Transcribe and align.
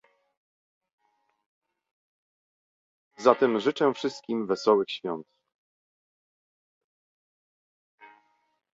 Zatem 3.17 3.59
życzę 3.59 3.93
wszystkim 3.93 4.47
wesołych 4.47 4.89
świąt! 4.91 5.27